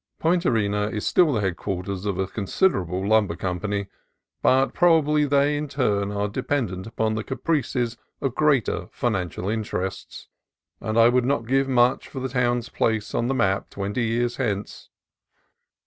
[0.17, 3.85] Point Arena is still the headquarters of a considerable lumber company,
[4.41, 10.27] but probably they, in turn, are dependent upon the caprices of greater financial interests,
[10.79, 14.37] and I would not give much for the town's place on the map twenty years
[14.37, 14.89] hence.